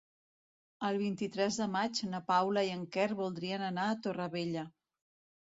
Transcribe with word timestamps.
El 0.87 0.95
vint-i-tres 1.01 1.59
de 1.63 1.67
maig 1.73 2.01
na 2.13 2.21
Paula 2.31 2.65
i 2.69 2.73
en 2.77 2.83
Quer 2.97 3.07
voldrien 3.21 3.67
anar 3.69 3.87
a 3.93 4.01
Torrevella. 4.09 4.67